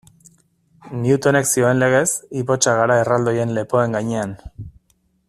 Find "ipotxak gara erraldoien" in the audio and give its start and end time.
2.41-3.55